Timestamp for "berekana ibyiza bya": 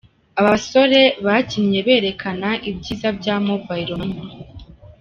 1.87-3.35